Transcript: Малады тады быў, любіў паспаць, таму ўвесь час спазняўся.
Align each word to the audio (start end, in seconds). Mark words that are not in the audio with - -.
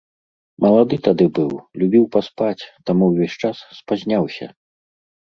Малады 0.63 0.97
тады 1.07 1.25
быў, 1.39 1.51
любіў 1.81 2.07
паспаць, 2.15 2.63
таму 2.91 3.09
ўвесь 3.11 3.35
час 3.43 3.57
спазняўся. 3.81 4.47